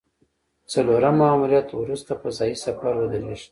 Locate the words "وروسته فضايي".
1.73-2.55